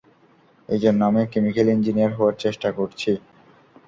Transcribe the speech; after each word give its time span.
এজন্য 0.69 0.99
আমি 1.05 1.21
chemical 1.33 1.67
engineer 1.69 2.15
হওয়ার 2.17 2.35
চেষ্টা 2.43 2.69
করছি। 2.77 3.11